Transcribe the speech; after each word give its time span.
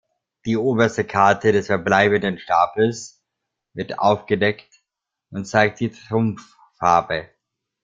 Die 0.45 0.57
oberste 0.57 1.03
Karte 1.05 1.51
des 1.51 1.67
verbleibenden 1.67 2.39
Stapels 2.39 3.21
wird 3.75 3.99
aufgedeckt 3.99 4.81
und 5.29 5.45
zeigt 5.45 5.79
die 5.79 5.91
Trumpf-Farbe. 5.91 7.29